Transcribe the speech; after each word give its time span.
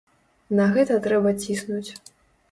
На 0.59 0.63
гэта 0.77 0.95
трэба 1.07 1.33
ціснуць. 1.43 1.91